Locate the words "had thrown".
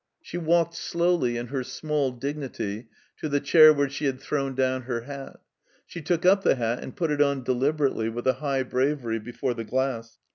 4.05-4.55